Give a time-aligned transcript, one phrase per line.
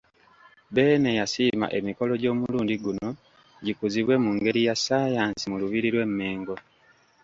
[0.73, 3.09] Beene yasiima emikolo gy'omulundi guno
[3.65, 6.55] gikuzibwe mu ngeri ya Ssaayansi mu Lubiri lw' eMmengo.